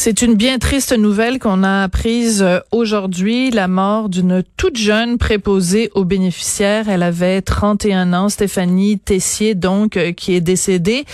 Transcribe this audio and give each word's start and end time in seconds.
C'est 0.00 0.22
une 0.22 0.36
bien 0.36 0.60
triste 0.60 0.96
nouvelle 0.96 1.40
qu'on 1.40 1.64
a 1.64 1.82
apprise 1.82 2.40
euh, 2.40 2.60
aujourd'hui, 2.70 3.50
la 3.50 3.66
mort 3.66 4.08
d'une 4.08 4.44
toute 4.56 4.76
jeune 4.76 5.18
préposée 5.18 5.90
aux 5.92 6.04
bénéficiaires. 6.04 6.88
Elle 6.88 7.02
avait 7.02 7.42
31 7.42 8.12
ans, 8.12 8.28
Stéphanie 8.28 9.00
Tessier, 9.00 9.56
donc, 9.56 9.96
euh, 9.96 10.12
qui 10.12 10.36
est 10.36 10.40
décédée. 10.40 11.04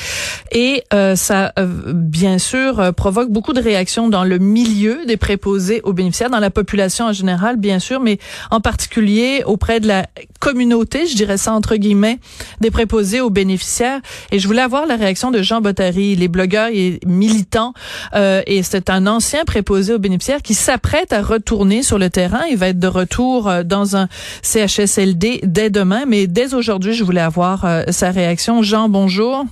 Et 0.52 0.84
euh, 0.92 1.16
ça, 1.16 1.54
bien 1.94 2.36
sûr, 2.36 2.92
provoque 2.94 3.30
beaucoup 3.30 3.54
de 3.54 3.62
réactions 3.62 4.10
dans 4.10 4.22
le 4.22 4.36
milieu 4.36 5.06
des 5.06 5.16
préposés 5.16 5.80
aux 5.82 5.94
bénéficiaires, 5.94 6.28
dans 6.28 6.38
la 6.38 6.50
population 6.50 7.06
en 7.06 7.12
général, 7.14 7.56
bien 7.56 7.78
sûr, 7.78 8.00
mais 8.00 8.18
en 8.50 8.60
particulier 8.60 9.44
auprès 9.46 9.80
de 9.80 9.88
la 9.88 10.06
communauté, 10.44 11.06
je 11.06 11.16
dirais 11.16 11.38
ça 11.38 11.52
entre 11.52 11.76
guillemets, 11.76 12.18
des 12.60 12.70
préposés 12.70 13.20
aux 13.20 13.30
bénéficiaires. 13.30 14.00
Et 14.30 14.38
je 14.38 14.46
voulais 14.46 14.62
avoir 14.62 14.86
la 14.86 14.96
réaction 14.96 15.30
de 15.30 15.42
Jean 15.42 15.60
Bottary, 15.60 16.16
les 16.16 16.28
blogueurs 16.28 16.68
et 16.72 17.00
militants 17.06 17.72
et 18.46 18.62
c'est 18.62 18.90
un 18.90 19.06
ancien 19.06 19.44
préposé 19.44 19.94
aux 19.94 19.98
bénéficiaires 19.98 20.42
qui 20.42 20.54
s'apprête 20.54 21.12
à 21.12 21.22
retourner 21.22 21.82
sur 21.82 21.98
le 21.98 22.10
terrain. 22.10 22.42
Il 22.50 22.56
va 22.56 22.68
être 22.68 22.78
de 22.78 22.88
retour 22.88 23.48
euh, 23.48 23.62
dans 23.62 23.96
un 23.96 24.08
CHSLD 24.42 25.40
dès 25.42 25.70
demain, 25.70 26.04
mais 26.06 26.26
dès 26.26 26.54
aujourd'hui, 26.54 26.94
je 26.94 27.04
voulais 27.04 27.20
avoir 27.20 27.64
euh, 27.64 27.82
sa 27.88 28.10
réaction. 28.10 28.62
Jean, 28.62 28.88
bonjour. 28.88 29.44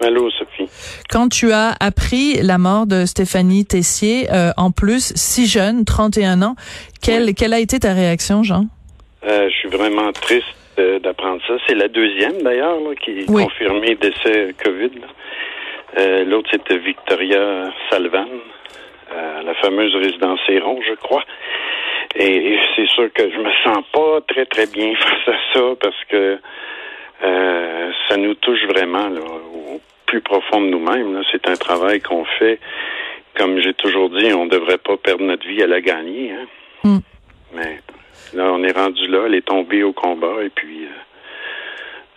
Allô, 0.00 0.28
Sophie. 0.30 0.70
Quand 1.08 1.28
tu 1.28 1.52
as 1.52 1.74
appris 1.80 2.42
la 2.42 2.58
mort 2.58 2.86
de 2.86 3.06
Stéphanie 3.06 3.64
Tessier, 3.64 4.28
euh, 4.32 4.52
en 4.56 4.70
plus, 4.70 5.12
si 5.14 5.46
jeune, 5.46 5.84
31 5.84 6.42
ans, 6.42 6.56
quelle, 7.00 7.34
quelle 7.34 7.52
a 7.52 7.60
été 7.60 7.78
ta 7.78 7.92
réaction, 7.92 8.42
Jean? 8.42 8.66
Je 9.26 9.50
suis 9.50 9.68
vraiment 9.68 10.12
triste 10.12 10.46
d'apprendre 11.02 11.40
ça. 11.46 11.54
C'est 11.66 11.74
la 11.74 11.88
deuxième, 11.88 12.42
d'ailleurs, 12.42 12.78
qui 13.00 13.20
est 13.20 13.26
confirmée 13.26 13.94
décès 13.94 14.54
COVID. 14.62 14.90
L'autre, 16.26 16.48
c'était 16.52 16.78
Victoria 16.78 17.70
Salvan 17.90 18.26
la 19.44 19.54
fameuse 19.54 19.94
résidence 19.94 20.40
Héron, 20.48 20.80
je 20.86 20.94
crois. 20.94 21.24
Et, 22.16 22.58
c'est 22.76 22.86
sûr 22.88 23.12
que 23.12 23.30
je 23.30 23.38
me 23.38 23.50
sens 23.64 23.84
pas 23.92 24.20
très 24.28 24.46
très 24.46 24.66
bien 24.66 24.94
face 24.96 25.34
à 25.34 25.52
ça 25.52 25.60
parce 25.80 26.04
que 26.08 26.38
euh, 27.22 27.92
ça 28.08 28.16
nous 28.16 28.34
touche 28.34 28.64
vraiment 28.66 29.08
au 29.08 29.80
plus 30.06 30.20
profond 30.20 30.60
de 30.60 30.68
nous-mêmes. 30.68 31.22
C'est 31.32 31.48
un 31.48 31.56
travail 31.56 32.00
qu'on 32.00 32.24
fait. 32.38 32.58
Comme 33.36 33.60
j'ai 33.60 33.74
toujours 33.74 34.10
dit, 34.10 34.32
on 34.32 34.44
ne 34.44 34.50
devrait 34.50 34.78
pas 34.78 34.96
perdre 34.96 35.24
notre 35.24 35.46
vie 35.46 35.62
à 35.62 35.66
la 35.66 35.80
gagner. 35.80 36.32
Hein. 36.32 36.46
Hmm. 36.84 36.98
Mais 37.54 37.80
là, 38.34 38.52
on 38.52 38.62
est 38.62 38.76
rendu 38.76 39.06
là. 39.06 39.24
Elle 39.26 39.34
est 39.34 39.46
tombée 39.46 39.82
au 39.82 39.92
combat 39.92 40.42
et 40.42 40.50
puis. 40.50 40.84
Euh, 40.84 40.88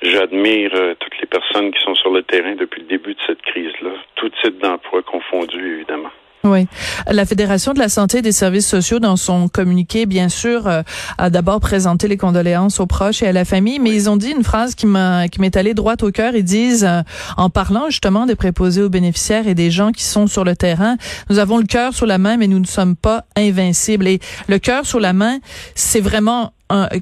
j'admire 0.02 0.72
euh, 0.76 0.96
toutes 1.00 1.20
les 1.20 1.28
personnes 1.28 1.72
qui 1.72 1.82
sont 1.84 1.96
sur 1.96 2.12
le 2.12 2.24
terrain 2.24 2.56
depuis 2.56 2.82
le 2.82 2.88
début 2.88 3.14
de 3.14 3.20
cette 3.26 3.42
crise-là, 3.42 3.92
tout 4.16 4.30
type 4.44 4.60
d'emploi 4.60 5.02
confondu, 5.02 5.76
évidemment. 5.76 6.12
Oui. 6.48 6.68
La 7.08 7.26
Fédération 7.26 7.74
de 7.74 7.80
la 7.80 7.90
santé 7.90 8.20
et 8.20 8.22
des 8.22 8.32
services 8.32 8.68
sociaux, 8.68 9.00
dans 9.00 9.18
son 9.18 9.48
communiqué, 9.50 10.06
bien 10.06 10.30
sûr, 10.30 10.68
euh, 10.68 10.82
a 11.18 11.30
d'abord 11.30 11.60
présenté 11.60 12.08
les 12.08 12.18
condoléances 12.18 12.80
aux 12.80 12.88
proches 12.88 13.22
et 13.22 13.28
à 13.28 13.32
la 13.34 13.46
famille, 13.46 13.80
mais 13.80 13.92
ils 13.92 14.10
ont 14.10 14.18
dit 14.18 14.32
une 14.32 14.44
phrase 14.44 14.76
qui 14.76 14.86
m'a 14.86 15.28
qui 15.28 15.42
m'est 15.42 15.56
allée 15.58 15.74
droite 15.74 16.04
au 16.04 16.12
cœur. 16.12 16.36
Ils 16.36 16.44
disent, 16.44 16.86
euh, 16.86 17.02
en 17.36 17.50
parlant 17.50 17.90
justement 17.90 18.26
des 18.26 18.36
préposés 18.36 18.82
aux 18.82 18.90
bénéficiaires 18.90 19.48
et 19.48 19.56
des 19.56 19.72
gens 19.72 19.92
qui 19.92 20.04
sont 20.04 20.28
sur 20.28 20.44
le 20.44 20.56
terrain, 20.56 20.98
nous 21.30 21.40
avons 21.40 21.58
le 21.58 21.66
cœur 21.66 21.94
sur 21.94 22.06
la 22.06 22.18
main, 22.18 22.38
mais 22.38 22.48
nous 22.48 22.60
ne 22.60 22.66
sommes 22.66 22.96
pas 22.96 23.26
invincibles. 23.36 24.08
Et 24.08 24.20
le 24.48 24.60
cœur 24.60 24.86
sur 24.86 25.00
la 25.00 25.14
main, 25.14 25.40
c'est 25.76 26.02
vraiment 26.02 26.54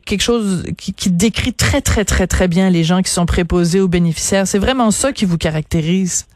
quelque 0.06 0.22
chose 0.22 0.64
qui 0.78 1.10
décrit 1.10 1.54
très, 1.54 1.82
très, 1.82 2.06
très, 2.06 2.28
très 2.28 2.48
bien 2.48 2.70
les 2.70 2.84
gens 2.84 3.02
qui 3.02 3.10
sont 3.10 3.26
préposés 3.26 3.82
aux 3.82 3.88
bénéficiaires. 3.88 4.46
C'est 4.46 4.60
vraiment 4.60 4.92
ça 4.92 5.12
qui 5.12 5.26
vous 5.26 5.38
caractérise. 5.38 6.28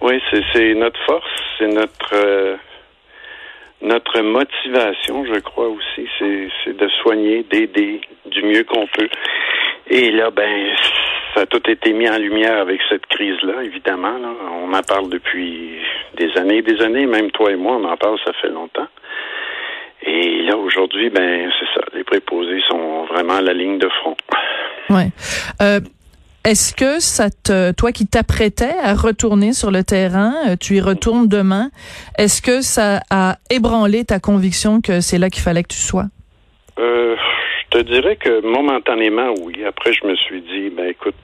Oui, 0.00 0.14
c'est 0.52 0.74
notre 0.74 0.98
force, 1.06 1.24
c'est 1.58 1.68
notre 1.68 2.14
euh, 2.14 2.56
notre 3.80 4.20
motivation, 4.22 5.24
je 5.24 5.38
crois 5.40 5.68
aussi, 5.68 6.08
c'est 6.18 6.76
de 6.76 6.88
soigner, 7.00 7.44
d'aider 7.44 8.00
du 8.26 8.42
mieux 8.42 8.64
qu'on 8.64 8.86
peut. 8.88 9.08
Et 9.88 10.10
là, 10.10 10.30
ben, 10.30 10.74
ça 11.34 11.42
a 11.42 11.46
tout 11.46 11.62
été 11.70 11.92
mis 11.92 12.08
en 12.08 12.18
lumière 12.18 12.58
avec 12.58 12.80
cette 12.88 13.06
crise-là, 13.06 13.62
évidemment. 13.62 14.16
On 14.64 14.72
en 14.72 14.82
parle 14.82 15.08
depuis 15.08 15.78
des 16.16 16.36
années 16.36 16.62
des 16.62 16.80
années, 16.82 17.06
même 17.06 17.30
toi 17.30 17.52
et 17.52 17.56
moi, 17.56 17.76
on 17.76 17.84
en 17.84 17.96
parle, 17.96 18.18
ça 18.24 18.32
fait 18.34 18.48
longtemps. 18.48 18.88
Et 20.02 20.42
là, 20.42 20.56
aujourd'hui, 20.56 21.10
ben, 21.10 21.50
c'est 21.58 21.66
ça, 21.74 21.86
les 21.94 22.04
préposés 22.04 22.60
sont 22.68 23.04
vraiment 23.04 23.40
la 23.40 23.52
ligne 23.52 23.78
de 23.78 23.88
front. 23.88 24.16
Euh, 25.62 25.80
est-ce 26.44 26.74
que 26.74 27.00
ça 27.00 27.28
toi 27.76 27.92
qui 27.92 28.06
t'apprêtais 28.06 28.74
à 28.82 28.94
retourner 28.94 29.52
sur 29.52 29.70
le 29.70 29.82
terrain, 29.82 30.34
euh, 30.48 30.56
tu 30.58 30.76
y 30.76 30.80
retournes 30.80 31.28
demain, 31.28 31.70
est-ce 32.16 32.40
que 32.40 32.62
ça 32.62 33.00
a 33.10 33.36
ébranlé 33.50 34.04
ta 34.04 34.20
conviction 34.20 34.80
que 34.80 35.00
c'est 35.00 35.18
là 35.18 35.30
qu'il 35.30 35.42
fallait 35.42 35.62
que 35.62 35.74
tu 35.74 35.80
sois? 35.80 36.06
Euh, 36.78 37.16
je 37.64 37.78
te 37.78 37.84
dirais 37.84 38.16
que 38.16 38.40
momentanément, 38.40 39.34
oui. 39.42 39.64
Après, 39.66 39.92
je 39.92 40.06
me 40.06 40.14
suis 40.16 40.40
dit, 40.42 40.70
ben 40.70 40.88
écoute, 40.88 41.16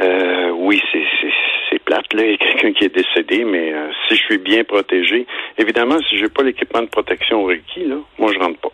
euh, 0.00 0.50
oui, 0.50 0.80
c'est, 0.92 1.78
plate, 1.84 2.12
là, 2.14 2.24
il 2.24 2.30
y 2.32 2.34
a 2.34 2.38
quelqu'un 2.38 2.72
qui 2.72 2.84
est 2.84 2.94
décédé, 2.94 3.44
mais 3.44 3.72
si 4.08 4.16
je 4.16 4.22
suis 4.22 4.38
bien 4.38 4.64
protégé, 4.64 5.24
évidemment, 5.56 5.98
si 6.08 6.18
j'ai 6.18 6.28
pas 6.28 6.42
l'équipement 6.42 6.82
de 6.82 6.88
protection 6.88 7.44
requis, 7.44 7.84
là, 7.84 7.96
moi, 8.18 8.32
je 8.32 8.38
rentre 8.40 8.58
pas. 8.58 8.72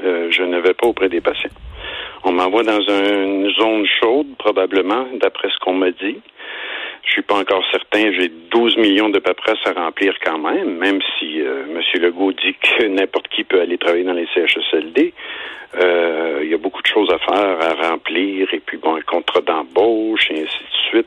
je 0.00 0.42
ne 0.42 0.58
vais 0.60 0.72
pas 0.72 0.86
auprès 0.86 1.10
des 1.10 1.20
patients. 1.20 1.50
On 2.24 2.32
m'envoie 2.32 2.62
dans 2.62 2.80
une 2.80 3.50
zone 3.50 3.86
chaude, 3.86 4.26
probablement, 4.38 5.06
d'après 5.14 5.48
ce 5.48 5.58
qu'on 5.58 5.72
m'a 5.72 5.90
dit. 5.90 6.20
Je 7.04 7.12
suis 7.12 7.22
pas 7.22 7.36
encore 7.36 7.64
certain. 7.72 8.12
J'ai 8.12 8.28
12 8.28 8.76
millions 8.76 9.08
de 9.08 9.18
paperasses 9.18 9.66
à 9.66 9.72
remplir 9.72 10.14
quand 10.22 10.38
même, 10.38 10.76
même 10.76 11.00
si 11.18 11.40
euh, 11.40 11.64
M. 11.64 11.80
Legault 12.02 12.32
dit 12.32 12.54
que 12.54 12.84
n'importe 12.86 13.28
qui 13.28 13.42
peut 13.44 13.60
aller 13.60 13.78
travailler 13.78 14.04
dans 14.04 14.12
les 14.12 14.28
CHSLD. 14.34 15.14
Euh, 15.76 16.40
il 16.42 16.50
y 16.50 16.54
a 16.54 16.58
beaucoup 16.58 16.82
de 16.82 16.86
choses 16.86 17.10
à 17.10 17.18
faire, 17.18 17.58
à 17.62 17.88
remplir, 17.88 18.52
et 18.52 18.60
puis 18.60 18.76
bon, 18.76 18.96
un 18.96 19.00
contrat 19.00 19.40
d'embauche, 19.40 20.30
et 20.30 20.42
ainsi 20.42 20.58
de 20.58 20.88
suite. 20.90 21.06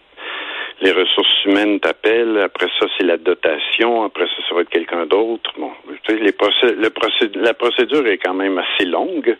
Les 0.81 0.91
ressources 0.91 1.45
humaines 1.45 1.79
t'appellent. 1.79 2.39
Après 2.39 2.67
ça, 2.79 2.87
c'est 2.97 3.05
la 3.05 3.17
dotation. 3.17 4.03
Après 4.03 4.25
ça, 4.25 4.43
ça 4.49 4.55
va 4.55 4.61
être 4.61 4.69
quelqu'un 4.69 5.05
d'autre. 5.05 5.53
Bon, 5.57 5.71
tu 6.03 6.15
sais, 6.15 6.19
les 6.19 6.33
le 6.33 7.41
la 7.41 7.53
procédure 7.53 8.07
est 8.07 8.17
quand 8.17 8.33
même 8.33 8.57
assez 8.57 8.85
longue. 8.85 9.37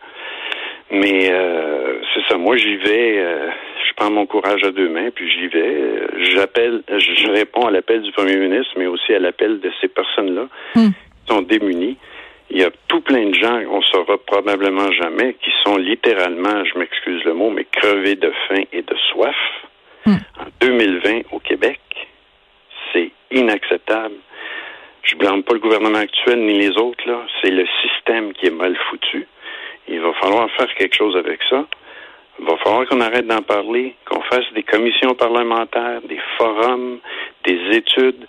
Mais 0.94 1.28
euh, 1.32 2.00
c'est 2.14 2.22
ça, 2.30 2.38
moi 2.38 2.56
j'y 2.56 2.78
vais, 2.78 3.18
euh, 3.18 3.50
je 3.88 3.94
prends 3.96 4.12
mon 4.12 4.28
courage 4.28 4.64
à 4.64 4.70
deux 4.70 4.90
mains, 4.90 5.10
puis 5.10 5.28
j'y 5.28 5.48
vais. 5.48 6.02
J'appelle, 6.36 6.84
je 6.88 7.32
réponds 7.32 7.66
à 7.66 7.72
l'appel 7.72 8.04
du 8.04 8.12
premier 8.12 8.38
ministre, 8.38 8.74
mais 8.78 8.86
aussi 8.86 9.12
à 9.12 9.20
l'appel 9.20 9.60
de 9.60 9.72
ces 9.82 9.88
personnes-là 9.88 10.48
hmm. 10.76 10.90
qui 10.90 11.34
sont 11.34 11.42
démunies. 11.42 11.98
Il 12.52 12.60
y 12.60 12.64
a 12.64 12.70
tout 12.88 13.02
plein 13.02 13.26
de 13.26 13.34
gens, 13.34 13.60
on 13.72 13.82
saura 13.82 14.20
probablement 14.20 14.92
jamais, 14.92 15.36
qui 15.44 15.50
sont 15.64 15.78
littéralement, 15.78 16.64
je 16.64 16.78
m'excuse 16.78 17.24
le 17.24 17.34
mot, 17.34 17.50
mais 17.50 17.66
crevés 17.66 18.16
de 18.16 18.32
faim 18.48 18.62
et 18.72 18.84
de 18.84 18.96
soif. 19.12 19.36
Hmm. 20.06 20.18
En 20.40 20.46
2020 20.62 21.22
au 21.32 21.40
Québec, 21.40 21.80
c'est 22.92 23.10
inacceptable. 23.32 24.16
Je 25.02 25.16
blâme 25.16 25.42
pas 25.42 25.54
le 25.54 25.60
gouvernement 25.60 25.98
actuel 25.98 26.40
ni 26.46 26.60
les 26.60 26.78
autres, 26.78 27.04
là. 27.08 27.26
C'est 27.42 27.50
le 27.50 27.66
système 27.82 28.32
qui 28.34 28.46
est 28.46 28.56
mal 28.56 28.76
foutu. 28.90 29.28
Il 29.88 30.00
va 30.00 30.14
falloir 30.14 30.50
faire 30.58 30.74
quelque 30.76 30.96
chose 30.96 31.16
avec 31.16 31.40
ça. 31.50 31.66
Il 32.40 32.46
va 32.46 32.58
falloir 32.58 32.88
qu'on 32.88 33.02
arrête 33.02 33.28
d'en 33.28 33.42
parler, 33.42 33.96
qu'on 34.10 34.22
fasse 34.22 34.46
des 34.56 34.64
commissions 34.64 35.14
parlementaires, 35.14 36.02
des 36.08 36.20
forums, 36.38 37.00
des 37.46 37.78
études. 37.78 38.26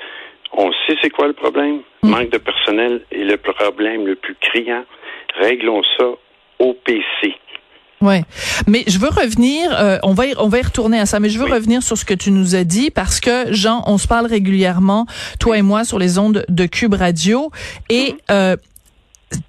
On 0.53 0.71
sait 0.87 0.97
c'est 1.03 1.11
quoi 1.11 1.27
le 1.27 1.33
problème? 1.33 1.81
Mm. 2.03 2.11
Manque 2.11 2.31
de 2.31 2.39
personnel 2.39 3.03
est 3.11 3.25
le 3.25 3.37
problème 3.37 4.07
le 4.07 4.17
plus 4.17 4.37
criant. 4.41 4.85
Réglons 5.41 5.83
ça 5.99 6.07
au 6.59 6.75
PC. 6.75 7.35
Ouais, 8.01 8.23
mais 8.67 8.85
je 8.87 8.99
veux 8.99 9.09
revenir. 9.09 9.71
Euh, 9.73 9.99
on 10.03 10.13
va 10.13 10.27
y, 10.27 10.35
on 10.37 10.49
va 10.49 10.59
y 10.59 10.63
retourner 10.63 11.01
à 11.01 11.07
ça, 11.07 11.21
mais 11.21 11.31
je 11.31 11.39
veux 11.39 11.51
revenir 11.51 11.83
sur 11.83 11.97
ce 11.97 12.05
que 12.05 12.13
tu 12.13 12.31
nous 12.31 12.55
as 12.55 12.65
dit 12.65 12.91
parce 12.91 13.19
que 13.19 13.51
Jean, 13.53 13.83
on 13.87 13.97
se 13.97 14.07
parle 14.07 14.27
régulièrement, 14.27 15.07
toi 15.41 15.57
et 15.57 15.63
moi, 15.63 15.85
sur 15.85 15.99
les 15.99 16.19
ondes 16.19 16.45
de 16.49 16.67
Cube 16.67 16.93
Radio 16.93 17.51
et 17.89 18.13
mm-hmm. 18.13 18.17
euh, 18.31 18.57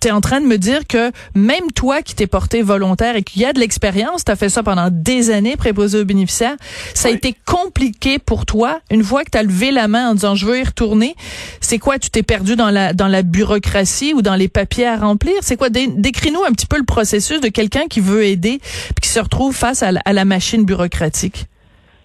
tu 0.01 0.07
es 0.07 0.11
en 0.11 0.21
train 0.21 0.41
de 0.41 0.45
me 0.45 0.57
dire 0.57 0.87
que 0.87 1.11
même 1.33 1.71
toi 1.73 2.01
qui 2.01 2.15
t'es 2.15 2.27
porté 2.27 2.61
volontaire 2.61 3.15
et 3.15 3.23
qui 3.23 3.45
a 3.45 3.53
de 3.53 3.59
l'expérience, 3.59 4.25
tu 4.25 4.31
as 4.31 4.35
fait 4.35 4.49
ça 4.49 4.63
pendant 4.63 4.89
des 4.91 5.29
années, 5.31 5.55
préposé 5.57 5.99
aux 5.99 6.05
bénéficiaires, 6.05 6.55
ça 6.93 7.09
a 7.09 7.11
été 7.11 7.35
compliqué 7.45 8.19
pour 8.19 8.45
toi 8.45 8.79
une 8.91 9.03
fois 9.03 9.23
que 9.23 9.31
tu 9.31 9.37
as 9.37 9.43
levé 9.43 9.71
la 9.71 9.87
main 9.87 10.09
en 10.09 10.13
disant 10.13 10.35
je 10.35 10.45
veux 10.45 10.59
y 10.59 10.63
retourner. 10.63 11.15
C'est 11.61 11.79
quoi, 11.79 11.99
tu 11.99 12.09
t'es 12.09 12.23
perdu 12.23 12.55
dans 12.55 12.69
la 12.69 12.93
dans 12.93 13.07
la 13.07 13.23
bureaucratie 13.23 14.13
ou 14.13 14.21
dans 14.21 14.35
les 14.35 14.47
papiers 14.47 14.87
à 14.87 14.97
remplir? 14.97 15.35
C'est 15.41 15.57
quoi? 15.57 15.69
Décris-nous 15.69 16.43
un 16.43 16.51
petit 16.51 16.67
peu 16.67 16.77
le 16.77 16.85
processus 16.85 17.41
de 17.41 17.49
quelqu'un 17.49 17.87
qui 17.87 17.99
veut 17.99 18.23
aider 18.23 18.59
puis 18.59 19.01
qui 19.01 19.09
se 19.09 19.19
retrouve 19.19 19.55
face 19.55 19.83
à 19.83 19.91
la, 19.91 20.25
machine 20.25 20.65
bureaucratique. 20.65 21.45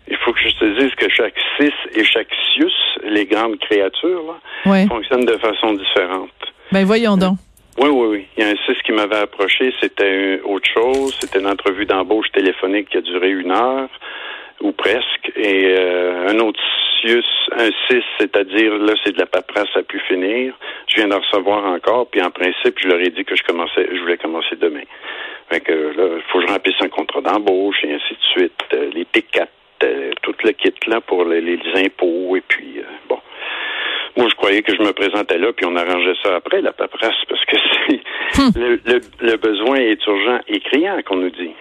Il 0.09 0.17
faut 0.25 0.33
que 0.33 0.41
je 0.41 0.59
te 0.59 0.81
dise 0.81 0.95
que 0.97 1.09
chaque 1.09 1.35
cis 1.57 1.73
et 1.95 2.05
chaque 2.05 2.29
sius, 2.53 2.73
les 3.05 3.25
grandes 3.25 3.59
créatures, 3.59 4.41
fonctionnent 4.65 5.25
de 5.25 5.39
façon 5.39 5.75
différente. 5.75 6.31
Ben 6.73 6.85
voyons 6.85 7.17
donc. 7.17 7.39
Oui, 7.83 7.89
oui, 7.89 8.07
oui. 8.09 8.27
Il 8.37 8.45
y 8.45 8.47
a 8.47 8.51
un 8.51 8.57
CIS 8.67 8.79
qui 8.85 8.93
m'avait 8.93 9.17
approché, 9.17 9.73
c'était 9.81 10.39
autre 10.45 10.69
chose. 10.71 11.17
C'était 11.19 11.39
une 11.41 11.47
entrevue 11.47 11.87
d'embauche 11.87 12.31
téléphonique 12.31 12.91
qui 12.91 12.99
a 12.99 13.01
duré 13.01 13.31
une 13.31 13.51
heure 13.51 13.89
ou 14.61 14.73
presque. 14.73 15.33
Et 15.35 15.75
euh, 15.79 16.29
un 16.29 16.39
autre 16.41 16.61
CIUS, 17.01 17.25
un 17.57 17.71
CIS, 17.89 18.05
c'est-à-dire 18.19 18.77
là, 18.77 18.93
c'est 19.03 19.13
de 19.13 19.19
la 19.19 19.25
paperasse 19.25 19.75
à 19.77 19.83
pu 19.83 19.99
finir. 20.01 20.53
Je 20.89 20.97
viens 20.97 21.09
d'en 21.09 21.21
recevoir 21.21 21.65
encore, 21.65 22.07
puis 22.11 22.21
en 22.21 22.31
principe, 22.31 22.79
je 22.79 22.87
leur 22.87 23.01
ai 23.01 23.09
dit 23.09 23.25
que 23.25 23.35
je 23.35 23.45
commençais, 23.45 23.89
je 23.91 23.99
voulais 24.01 24.19
commencer 24.19 24.57
demain. 24.57 24.85
Fait 25.49 25.61
que 25.61 25.73
là, 25.73 26.05
il 26.17 26.23
faut 26.29 26.41
que 26.41 26.49
je 26.49 26.53
remplisse 26.53 26.83
un 26.83 26.91
contrat 26.91 27.23
d'embauche 27.23 27.83
et 27.85 27.95
ainsi 27.95 28.13
de 28.13 28.41
suite. 28.41 28.63
Euh, 28.75 28.91
les 28.93 29.05
T4, 29.05 29.47
euh, 29.85 30.11
tout 30.21 30.35
le 30.45 30.53
kit 30.53 30.75
là 30.87 31.01
pour 31.01 31.25
les, 31.25 31.41
les 31.41 31.61
impôts 31.77 32.37
et 32.37 32.43
puis 32.43 32.83
bon. 33.09 33.21
Moi, 34.17 34.29
je 34.29 34.35
croyais 34.35 34.63
que 34.63 34.75
je 34.75 34.83
me 34.83 34.93
présentais 34.93 35.39
là, 35.39 35.53
puis 35.53 35.67
on 35.67 35.77
arrangeait 35.77 36.15
ça 36.23 36.37
après, 36.37 36.61
la 36.61 36.73
paperasse, 36.73 37.15
parce 37.29 37.45
que 37.45 37.57
c'est 37.87 38.41
hum. 38.41 38.53
le, 38.57 39.01
le, 39.21 39.37
besoin 39.37 39.77
est 39.77 40.05
urgent 40.07 40.41
et 40.49 40.61
criant, 40.61 41.01
qu'on 41.07 41.17
nous 41.17 41.31
dit. 41.31 41.53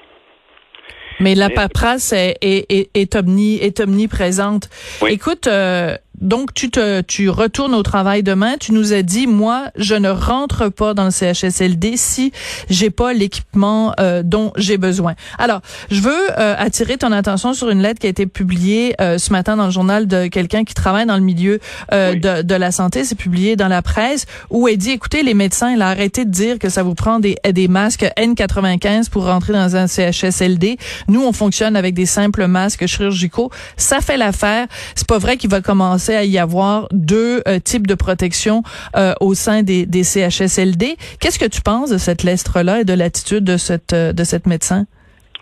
Mais 1.19 1.36
la 1.36 1.50
paperasse 1.50 2.13
est, 2.13 2.38
est, 2.42 2.90
est, 2.94 3.16
omni, 3.16 3.57
est 3.57 3.81
omniprésente. 3.81 4.69
Écoute, 5.07 5.48
euh, 5.48 5.96
donc, 6.21 6.54
tu 6.54 6.69
te, 6.69 7.01
tu 7.01 7.30
retournes 7.30 7.74
au 7.74 7.83
travail 7.83 8.24
demain. 8.24 8.56
Tu 8.60 8.74
nous 8.74 8.94
as 8.94 9.04
dit, 9.04 9.25
moi, 9.27 9.68
je 9.75 9.95
ne 9.95 10.10
rentre 10.10 10.69
pas 10.69 10.94
dans 10.94 11.06
le 11.06 11.12
CHSLD 11.12 11.94
si 11.95 12.31
j'ai 12.69 12.89
pas 12.89 13.13
l'équipement 13.13 13.94
euh, 14.00 14.21
dont 14.24 14.51
j'ai 14.57 14.77
besoin. 14.77 15.16
Alors, 15.38 15.62
je 15.89 16.01
veux 16.01 16.31
euh, 16.38 16.56
attirer 16.57 16.98
ton 16.98 17.12
attention 17.12 17.54
sur 17.54 17.69
une 17.69 17.81
lettre 17.81 18.00
qui 18.00 18.07
a 18.07 18.10
été 18.10 18.25
publiée 18.25 18.95
euh, 19.00 19.18
ce 19.18 19.31
matin 19.31 19.56
dans 19.56 19.66
le 19.66 19.71
journal 19.71 20.07
de 20.07 20.27
quelqu'un 20.27 20.66
qui 20.66 20.74
travaille 20.74 21.06
dans 21.06 21.16
le 21.16 21.24
milieu 21.24 21.60
de, 21.92 22.42
de, 22.42 22.56
la 22.56 22.71
santé. 22.71 23.06
C'est 23.06 23.16
publié 23.16 23.56
dans 23.56 23.68
la 23.68 23.81
presse 23.81 24.25
où 24.50 24.68
elle 24.68 24.77
dit, 24.77 24.92
écoutez, 24.92 25.24
les 25.24 25.33
médecins, 25.33 25.71
il 25.71 25.81
a 25.81 25.88
arrêté 25.88 26.25
de 26.25 26.31
dire 26.31 26.60
que 26.60 26.69
ça 26.69 26.83
vous 26.83 26.95
prend 26.95 27.19
des, 27.19 27.38
des 27.50 27.68
masques 27.68 28.06
N95 28.18 29.10
pour 29.10 29.25
rentrer 29.25 29.54
dans 29.54 29.75
un 29.75 29.88
CHSLD. 29.88 30.77
Nous, 31.07 31.24
on 31.24 31.31
fonctionne 31.31 31.75
avec 31.75 31.94
des 31.94 32.06
simples 32.06 32.48
masques 32.48 32.86
chirurgicaux. 32.86 33.50
Ça 33.77 34.01
fait 34.01 34.18
l'affaire. 34.18 34.68
C'est 34.95 35.07
pas 35.07 35.18
vrai 35.18 35.38
qu'il 35.38 35.50
va 35.50 35.62
commencer 35.62 36.08
à 36.15 36.23
y 36.23 36.38
avoir 36.38 36.88
deux 36.91 37.41
euh, 37.47 37.59
types 37.59 37.88
de 37.88 37.95
protection 37.95 38.63
euh, 38.95 39.13
au 39.21 39.33
sein 39.33 39.63
des, 39.63 39.85
CHSLD. 40.03 40.95
Qu'est-ce 41.19 41.39
que 41.39 41.50
tu 41.50 41.61
penses 41.61 41.91
de 41.91 41.97
cette 41.97 42.23
lettre-là 42.23 42.81
et 42.81 42.83
de 42.85 42.94
l'attitude 42.94 43.44
de 43.44 43.57
cette, 43.57 43.94
euh, 43.94 44.13
de 44.13 44.50
médecin? 44.50 44.85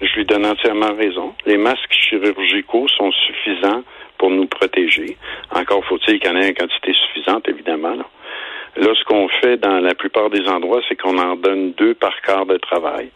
Je 0.02 0.14
lui 0.16 0.26
donne 0.26 0.46
entièrement 0.46 0.94
raison. 0.96 1.34
Les 1.46 1.58
masques 1.58 1.92
chirurgicaux 1.92 2.88
sont 2.90 3.12
suffisants 3.12 3.84
pour 4.18 4.30
nous 4.30 4.48
protéger. 4.48 5.18
Encore 5.52 5.84
faut-il 5.86 6.20
qu'il 6.20 6.30
y 6.30 6.34
en 6.34 6.38
ait 6.38 6.50
une 6.50 6.56
quantité 6.56 6.94
suffisante, 6.94 7.48
évidemment. 7.48 7.96
Là, 7.96 8.94
ce 8.94 9.04
qu'on 9.06 9.28
fait 9.42 9.58
dans 9.58 9.80
la 9.80 9.96
plupart 9.96 10.30
des 10.30 10.48
endroits, 10.48 10.82
c'est 10.88 10.96
qu'on 10.96 11.18
en 11.18 11.36
donne 11.36 11.74
deux 11.74 11.96
par 11.96 12.22
quart 12.22 12.46
de 12.46 12.58
travail. 12.58 13.10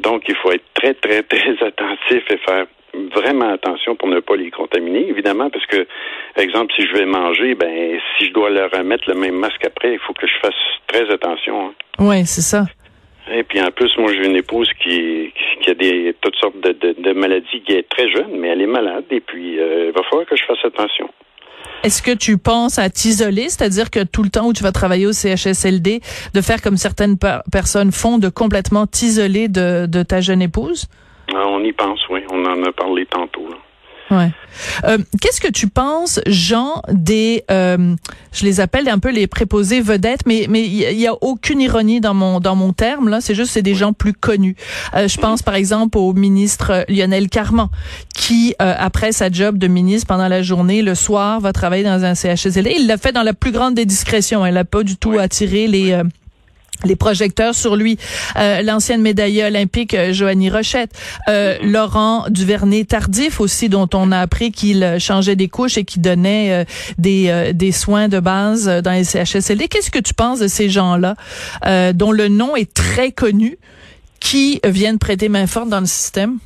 Donc, 0.00 0.24
il 0.28 0.36
faut 0.36 0.52
être 0.52 0.64
très, 0.74 0.94
très, 0.94 1.22
très 1.34 1.52
attentif 1.64 2.24
et 2.30 2.38
faire 2.38 2.66
vraiment 3.14 3.52
attention 3.52 3.94
pour 3.96 4.08
ne 4.08 4.20
pas 4.20 4.36
les 4.36 4.50
contaminer, 4.50 5.08
évidemment, 5.08 5.50
parce 5.50 5.66
que, 5.66 5.86
exemple, 6.36 6.72
si 6.74 6.86
je 6.86 6.92
vais 6.94 7.04
manger, 7.04 7.54
ben, 7.54 7.98
si 8.16 8.26
je 8.26 8.32
dois 8.32 8.50
leur 8.50 8.70
remettre 8.70 9.04
le 9.08 9.14
même 9.14 9.36
masque 9.36 9.64
après, 9.64 9.94
il 9.94 9.98
faut 9.98 10.14
que 10.14 10.26
je 10.26 10.34
fasse 10.40 10.54
très 10.86 11.10
attention. 11.10 11.68
Hein. 11.68 11.74
Oui, 11.98 12.24
c'est 12.24 12.42
ça. 12.42 12.64
Et 13.32 13.42
puis 13.42 13.60
en 13.60 13.70
plus, 13.72 13.90
moi 13.98 14.12
j'ai 14.12 14.24
une 14.24 14.36
épouse 14.36 14.70
qui, 14.80 15.32
qui 15.60 15.70
a 15.70 15.74
des 15.74 16.14
toutes 16.20 16.36
sortes 16.36 16.60
de, 16.60 16.94
de, 16.96 17.12
maladies, 17.12 17.60
qui 17.66 17.72
est 17.72 17.88
très 17.88 18.08
jeune, 18.08 18.38
mais 18.38 18.48
elle 18.48 18.62
est 18.62 18.68
malade, 18.68 19.04
et 19.10 19.20
puis 19.20 19.58
euh, 19.58 19.86
il 19.88 19.92
va 19.92 20.02
falloir 20.04 20.26
que 20.26 20.36
je 20.36 20.44
fasse 20.44 20.64
attention. 20.64 21.10
Est-ce 21.82 22.02
que 22.02 22.10
tu 22.10 22.38
penses 22.38 22.78
à 22.78 22.90
t'isoler, 22.90 23.48
c'est-à-dire 23.48 23.90
que 23.90 24.02
tout 24.02 24.22
le 24.22 24.30
temps 24.30 24.46
où 24.46 24.52
tu 24.52 24.62
vas 24.62 24.72
travailler 24.72 25.06
au 25.06 25.12
CHSLD, 25.12 26.00
de 26.34 26.40
faire 26.40 26.60
comme 26.62 26.76
certaines 26.76 27.16
personnes 27.52 27.92
font, 27.92 28.18
de 28.18 28.28
complètement 28.28 28.86
t'isoler 28.86 29.48
de, 29.48 29.86
de 29.86 30.02
ta 30.02 30.20
jeune 30.20 30.42
épouse? 30.42 30.86
Ah, 31.34 31.44
on 31.48 31.62
y 31.62 31.72
pense, 31.72 32.00
oui. 32.10 32.20
On 32.30 32.44
en 32.44 32.62
a 32.64 32.72
parlé 32.72 33.06
tantôt. 33.06 33.48
Ouais. 34.10 34.30
Euh, 34.84 34.98
Qu'est-ce 35.20 35.40
que 35.40 35.50
tu 35.50 35.68
penses, 35.68 36.20
Jean, 36.26 36.80
des, 36.88 37.44
euh, 37.50 37.96
je 38.32 38.44
les 38.44 38.60
appelle 38.60 38.88
un 38.88 38.98
peu 38.98 39.10
les 39.10 39.26
préposés 39.26 39.80
vedettes, 39.80 40.20
mais 40.26 40.46
mais 40.48 40.64
il 40.64 40.98
y, 40.98 41.06
a 41.06 41.14
aucune 41.22 41.60
ironie 41.60 42.00
dans 42.00 42.14
mon 42.14 42.38
dans 42.38 42.54
mon 42.54 42.72
terme 42.72 43.08
là. 43.08 43.20
C'est 43.20 43.34
juste 43.34 43.50
c'est 43.50 43.62
des 43.62 43.74
gens 43.74 43.92
plus 43.92 44.12
connus. 44.12 44.56
Euh, 44.94 45.08
je 45.08 45.18
pense 45.18 45.42
par 45.42 45.54
exemple 45.54 45.98
au 45.98 46.12
ministre 46.12 46.84
Lionel 46.88 47.28
Carman, 47.28 47.68
qui 48.14 48.54
euh, 48.62 48.74
après 48.78 49.12
sa 49.12 49.30
job 49.30 49.58
de 49.58 49.66
ministre 49.66 50.06
pendant 50.06 50.28
la 50.28 50.42
journée, 50.42 50.82
le 50.82 50.94
soir 50.94 51.40
va 51.40 51.52
travailler 51.52 51.84
dans 51.84 52.04
un 52.04 52.14
CHSLD. 52.14 52.74
Il 52.78 52.86
l'a 52.86 52.98
fait 52.98 53.12
dans 53.12 53.24
la 53.24 53.34
plus 53.34 53.52
grande 53.52 53.74
des 53.74 53.86
discrétions. 53.86 54.46
Elle 54.46 54.54
n'a 54.54 54.64
pas 54.64 54.84
du 54.84 54.96
tout 54.96 55.18
attiré 55.18 55.66
les 55.66 55.92
euh, 55.92 56.04
les 56.84 56.96
projecteurs 56.96 57.54
sur 57.54 57.76
lui, 57.76 57.98
euh, 58.36 58.62
l'ancienne 58.62 59.02
médaillée 59.02 59.44
olympique 59.44 59.94
euh, 59.94 60.12
Joanie 60.12 60.50
Rochette, 60.50 60.92
euh, 61.28 61.58
mm-hmm. 61.58 61.70
Laurent 61.70 62.24
Duvernay 62.28 62.84
Tardif 62.84 63.40
aussi 63.40 63.68
dont 63.68 63.88
on 63.94 64.12
a 64.12 64.18
appris 64.18 64.52
qu'il 64.52 64.96
changeait 64.98 65.36
des 65.36 65.48
couches 65.48 65.78
et 65.78 65.84
qui 65.84 66.00
donnait 66.00 66.66
des 66.98 67.52
des 67.54 67.72
soins 67.72 68.08
de 68.08 68.20
base 68.20 68.66
dans 68.66 68.92
les 68.92 69.04
CHSLD. 69.04 69.68
Qu'est-ce 69.68 69.90
que 69.90 69.98
tu 69.98 70.14
penses 70.14 70.40
de 70.40 70.48
ces 70.48 70.68
gens-là 70.68 71.14
dont 71.92 72.12
le 72.12 72.28
nom 72.28 72.56
est 72.56 72.72
très 72.72 73.12
connu 73.12 73.58
qui 74.20 74.60
viennent 74.64 74.98
prêter 74.98 75.28
main 75.28 75.46
forte 75.46 75.68
dans 75.68 75.80
le 75.80 75.86
système? 75.86 76.38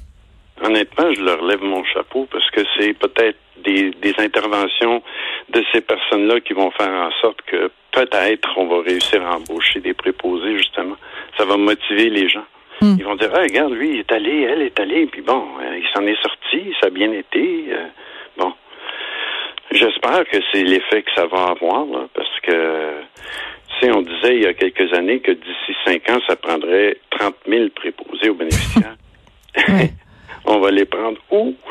Honnêtement, 0.63 1.13
je 1.15 1.23
leur 1.23 1.43
lève 1.43 1.63
mon 1.63 1.85
chapeau 1.85 2.29
parce 2.31 2.49
que 2.51 2.61
c'est 2.77 2.93
peut-être 2.93 3.39
des, 3.65 3.91
des 3.91 4.15
interventions 4.19 5.03
de 5.51 5.65
ces 5.73 5.81
personnes-là 5.81 6.41
qui 6.41 6.53
vont 6.53 6.71
faire 6.71 6.91
en 6.91 7.11
sorte 7.21 7.41
que 7.43 7.71
peut-être 7.93 8.49
on 8.57 8.67
va 8.67 8.83
réussir 8.83 9.25
à 9.27 9.37
embaucher 9.37 9.81
des 9.81 9.95
préposés, 9.95 10.57
justement. 10.57 10.97
Ça 11.37 11.45
va 11.45 11.57
motiver 11.57 12.11
les 12.11 12.29
gens. 12.29 12.45
Hmm. 12.81 12.97
Ils 12.99 13.05
vont 13.05 13.17
dire, 13.17 13.31
ah, 13.35 13.43
regarde, 13.43 13.73
lui, 13.73 13.91
il 13.91 13.99
est 14.01 14.13
allé, 14.13 14.43
elle 14.43 14.63
est 14.63 14.79
allée, 14.81 15.07
puis 15.07 15.23
bon, 15.23 15.45
euh, 15.61 15.79
il 15.79 15.87
s'en 15.95 16.07
est 16.07 16.21
sorti, 16.23 16.73
ça 16.81 16.87
a 16.87 16.91
bien 16.91 17.13
été. 17.13 17.67
Euh, 17.71 17.87
bon. 18.37 18.53
J'espère 19.71 20.25
que 20.25 20.39
c'est 20.51 20.65
l'effet 20.65 21.03
que 21.03 21.11
ça 21.15 21.27
va 21.27 21.49
avoir, 21.49 21.85
là, 21.87 22.09
parce 22.15 22.41
que, 22.43 23.03
tu 23.69 23.87
sais, 23.87 23.93
on 23.93 24.03
disait 24.03 24.37
il 24.37 24.43
y 24.43 24.47
a 24.47 24.55
quelques 24.55 24.93
années 24.95 25.21
que 25.21 25.33
d'ici 25.33 25.77
cinq 25.85 26.09
ans, 26.11 26.19
ça 26.27 26.37
prendrait 26.37 26.97
30 27.11 27.35
000 27.47 27.69
préposés 27.75 28.31
aux 28.31 28.35
bénéficiaires. 28.35 28.97
on 30.51 30.61
va 30.61 30.71
les 30.71 30.85
prendre 30.85 31.19
où? 31.31 31.55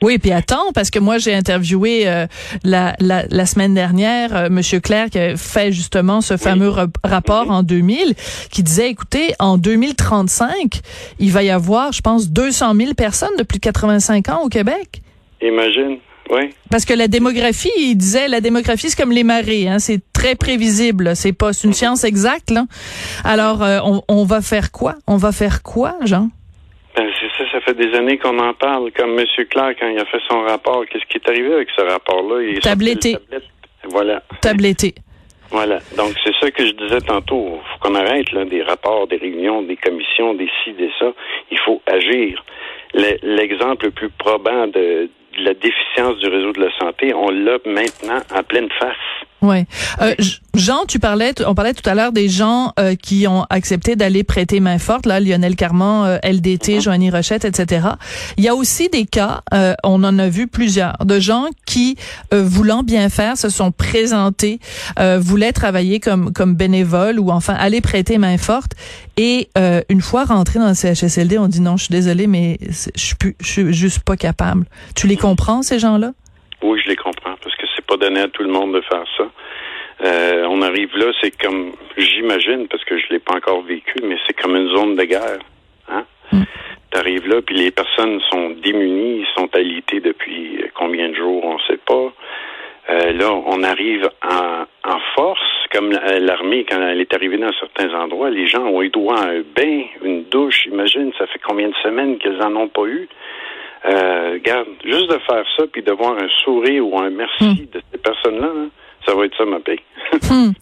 Oui, 0.00 0.18
puis 0.18 0.30
attends, 0.30 0.70
parce 0.74 0.90
que 0.90 1.00
moi 1.00 1.18
j'ai 1.18 1.34
interviewé 1.34 2.08
euh, 2.08 2.26
la, 2.62 2.94
la, 3.00 3.24
la, 3.28 3.46
semaine 3.46 3.74
dernière 3.74 4.36
euh, 4.36 4.48
Monsieur 4.48 4.78
Claire 4.78 5.10
qui 5.10 5.18
a 5.18 5.36
fait 5.36 5.72
justement 5.72 6.20
ce 6.20 6.36
fameux 6.36 6.72
rapport 7.02 7.50
en 7.50 7.64
2000, 7.64 8.14
qui 8.48 8.62
disait, 8.62 8.90
écoutez, 8.90 9.34
en 9.40 9.58
2035, 9.58 10.82
il 11.18 11.32
va 11.32 11.42
y 11.42 11.50
avoir, 11.50 11.90
je 11.90 12.00
pense, 12.00 12.30
200 12.30 12.76
000 12.76 12.94
personnes 12.94 13.36
de 13.38 13.42
plus 13.42 13.58
de 13.58 13.64
85 13.64 14.28
ans 14.28 14.42
au 14.44 14.48
Québec. 14.48 15.02
Imagine. 15.42 15.98
Oui. 16.30 16.50
Parce 16.70 16.84
que 16.84 16.94
la 16.94 17.08
démographie, 17.08 17.72
il 17.78 17.96
disait, 17.96 18.28
la 18.28 18.40
démographie, 18.40 18.90
c'est 18.90 19.00
comme 19.00 19.10
les 19.10 19.24
marées, 19.24 19.66
hein, 19.66 19.80
c'est 19.80 20.00
très 20.12 20.36
prévisible, 20.36 21.16
c'est 21.16 21.32
pas 21.32 21.50
une 21.64 21.72
science 21.72 22.04
exacte. 22.04 22.50
Là. 22.50 22.66
Alors, 23.24 23.64
euh, 23.64 23.80
on, 23.82 24.02
on 24.06 24.24
va 24.24 24.42
faire 24.42 24.70
quoi? 24.70 24.94
On 25.08 25.16
va 25.16 25.32
faire 25.32 25.64
quoi, 25.64 25.96
Jean? 26.04 26.28
C'est 27.20 27.44
ça, 27.44 27.50
ça 27.52 27.60
fait 27.60 27.74
des 27.74 27.94
années 27.96 28.18
qu'on 28.18 28.38
en 28.38 28.54
parle. 28.54 28.90
Comme 28.92 29.18
M. 29.18 29.26
Clark, 29.50 29.76
quand 29.80 29.88
il 29.88 29.98
a 29.98 30.04
fait 30.06 30.20
son 30.28 30.42
rapport, 30.42 30.84
qu'est-ce 30.86 31.04
qui 31.06 31.18
est 31.18 31.28
arrivé 31.28 31.52
avec 31.54 31.68
ce 31.76 31.82
rapport-là? 31.82 32.60
Tabletté. 32.60 33.16
Voilà. 33.84 34.22
Tabletté. 34.40 34.94
Voilà. 35.50 35.78
Donc, 35.96 36.12
c'est 36.22 36.34
ça 36.40 36.50
que 36.50 36.66
je 36.66 36.72
disais 36.72 37.00
tantôt. 37.00 37.54
Il 37.54 37.72
faut 37.72 37.78
qu'on 37.80 37.94
arrête 37.94 38.30
là, 38.32 38.44
des 38.44 38.62
rapports, 38.62 39.06
des 39.06 39.16
réunions, 39.16 39.62
des 39.62 39.76
commissions, 39.76 40.34
des 40.34 40.48
ci, 40.62 40.72
des 40.72 40.90
ça. 40.98 41.12
Il 41.50 41.58
faut 41.60 41.80
agir. 41.86 42.44
L'exemple 42.94 43.86
le 43.86 43.90
plus 43.92 44.10
probant 44.10 44.66
de, 44.66 45.08
de 45.38 45.44
la 45.44 45.54
déficience 45.54 46.18
du 46.18 46.28
réseau 46.28 46.52
de 46.52 46.60
la 46.60 46.78
santé, 46.78 47.14
on 47.14 47.30
l'a 47.30 47.58
maintenant 47.64 48.20
en 48.34 48.42
pleine 48.42 48.68
face. 48.78 48.96
Oui. 49.42 49.64
Euh, 50.00 50.14
Jean, 50.58 50.86
tu 50.86 50.98
parlais, 50.98 51.32
on 51.46 51.54
parlait 51.54 51.72
tout 51.72 51.88
à 51.88 51.94
l'heure 51.94 52.10
des 52.10 52.28
gens 52.28 52.72
euh, 52.80 52.96
qui 52.96 53.28
ont 53.28 53.44
accepté 53.48 53.94
d'aller 53.94 54.24
prêter 54.24 54.58
main 54.58 54.78
forte, 54.78 55.06
là, 55.06 55.20
Lionel 55.20 55.54
Carman, 55.54 56.04
euh, 56.04 56.18
LDT. 56.28 56.80
Joanie 56.80 57.10
Rochette, 57.10 57.44
etc. 57.44 57.90
Il 58.36 58.44
y 58.44 58.48
a 58.48 58.56
aussi 58.56 58.88
des 58.88 59.06
cas, 59.06 59.42
euh, 59.54 59.74
on 59.84 60.02
en 60.02 60.18
a 60.18 60.28
vu 60.28 60.48
plusieurs, 60.48 60.96
de 61.04 61.20
gens 61.20 61.46
qui, 61.64 61.96
voulant 62.32 62.82
bien 62.82 63.08
faire, 63.08 63.36
se 63.36 63.48
sont 63.48 63.70
présentés, 63.70 64.58
voulaient 65.18 65.52
travailler 65.52 66.00
comme 66.00 66.32
comme 66.32 66.54
bénévoles 66.54 67.18
ou 67.18 67.30
enfin 67.30 67.54
aller 67.54 67.80
prêter 67.80 68.18
main 68.18 68.38
forte, 68.38 68.72
et 69.16 69.48
une 69.88 70.00
fois 70.00 70.24
rentrés 70.24 70.58
dans 70.58 70.68
le 70.68 70.74
CHSLD, 70.74 71.38
on 71.38 71.48
dit 71.48 71.60
non, 71.60 71.76
je 71.76 71.84
suis 71.84 71.92
désolé, 71.92 72.26
mais 72.26 72.58
je 72.60 73.00
suis 73.00 73.16
je 73.40 73.46
suis 73.46 73.72
juste 73.72 74.00
pas 74.00 74.16
capable. 74.16 74.66
Tu 74.94 75.06
les 75.06 75.16
comprends 75.16 75.62
ces 75.62 75.78
gens-là? 75.78 76.12
Oui, 76.62 76.78
je 76.84 76.90
les 76.90 76.96
comprends 76.96 77.36
parce 77.42 77.54
que 77.56 77.66
c'est 77.76 77.86
pas 77.86 77.87
donné 77.98 78.20
à 78.20 78.28
tout 78.28 78.42
le 78.42 78.50
monde 78.50 78.74
de 78.74 78.80
faire 78.82 79.04
ça. 79.16 79.30
Euh, 80.04 80.44
on 80.48 80.62
arrive 80.62 80.96
là, 80.96 81.12
c'est 81.20 81.36
comme, 81.42 81.72
j'imagine, 81.96 82.68
parce 82.68 82.84
que 82.84 82.96
je 82.96 83.06
l'ai 83.10 83.18
pas 83.18 83.34
encore 83.34 83.62
vécu, 83.62 83.96
mais 84.02 84.16
c'est 84.26 84.34
comme 84.34 84.56
une 84.56 84.68
zone 84.68 84.96
de 84.96 85.04
guerre. 85.04 85.40
Hein? 85.88 86.04
Mm. 86.32 86.42
Tu 86.92 86.98
arrives 86.98 87.28
là, 87.28 87.42
puis 87.42 87.56
les 87.56 87.70
personnes 87.70 88.20
sont 88.30 88.50
démunies, 88.50 89.26
sont 89.36 89.48
alitées 89.54 90.00
depuis 90.00 90.62
combien 90.74 91.08
de 91.08 91.14
jours, 91.14 91.44
on 91.44 91.58
sait 91.60 91.80
pas. 91.84 92.12
Euh, 92.90 93.12
là, 93.12 93.30
on 93.32 93.62
arrive 93.64 94.08
en, 94.22 94.62
en 94.90 94.98
force, 95.14 95.40
comme 95.72 95.90
l'armée, 95.90 96.64
quand 96.64 96.80
elle 96.80 97.00
est 97.00 97.12
arrivée 97.12 97.36
dans 97.36 97.52
certains 97.60 97.92
endroits, 97.92 98.30
les 98.30 98.46
gens 98.46 98.64
ont 98.64 98.80
eu 98.80 98.88
droit 98.88 99.18
à 99.18 99.28
un 99.28 99.40
bain, 99.40 99.82
une 100.02 100.24
douche. 100.24 100.64
Imagine, 100.66 101.12
ça 101.18 101.26
fait 101.26 101.40
combien 101.46 101.68
de 101.68 101.74
semaines 101.82 102.18
qu'ils 102.18 102.40
en 102.40 102.56
ont 102.56 102.68
pas 102.68 102.86
eu? 102.86 103.08
Euh, 103.86 104.32
regarde, 104.34 104.68
juste 104.84 105.10
de 105.10 105.18
faire 105.18 105.44
ça, 105.56 105.64
puis 105.72 105.82
de 105.82 105.92
voir 105.92 106.12
un 106.12 106.28
sourire 106.44 106.86
ou 106.86 106.98
un 106.98 107.10
merci 107.10 107.44
hmm. 107.44 107.66
de 107.72 107.82
ces 107.92 107.98
personnes-là, 107.98 108.50
ça 109.06 109.14
va 109.14 109.24
être 109.24 109.36
ça 109.36 109.44
ma 109.44 109.60
paix. 109.60 109.80
Hmm. 110.30 110.52